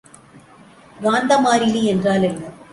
[0.99, 2.43] காந்த மாறிலி என்றால் என்ன?